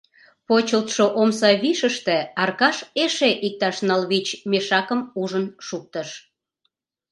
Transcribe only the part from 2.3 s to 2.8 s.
Аркаш